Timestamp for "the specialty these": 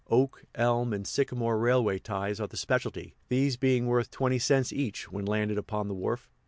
2.47-3.55